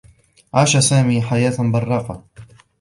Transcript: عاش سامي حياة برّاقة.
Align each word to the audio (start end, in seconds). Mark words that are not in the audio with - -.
عاش 0.53 0.77
سامي 0.77 1.21
حياة 1.21 1.55
برّاقة. 1.59 2.23